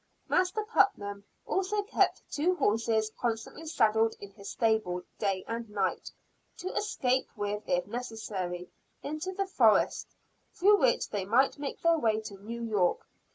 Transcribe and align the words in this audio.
Master 0.27 0.65
Putnam 0.65 1.25
also 1.45 1.83
kept 1.83 2.23
two 2.31 2.55
horses 2.55 3.11
constantly 3.19 3.67
saddled 3.67 4.15
in 4.19 4.31
his 4.31 4.49
stable, 4.49 5.03
day 5.19 5.45
and 5.47 5.69
night, 5.69 6.09
to 6.57 6.73
escape 6.73 7.27
with 7.37 7.61
if 7.67 7.85
necessary, 7.85 8.71
into 9.03 9.31
the 9.31 9.45
forest, 9.45 10.15
through 10.55 10.77
which 10.79 11.07
they 11.11 11.23
might 11.23 11.59
make 11.59 11.81
their 11.81 11.99
way 11.99 12.19
to 12.21 12.33
New 12.43 12.63
York. 12.63 13.05